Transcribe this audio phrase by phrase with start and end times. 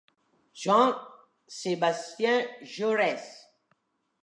[0.55, 3.45] Jean-Sébastien Jaurès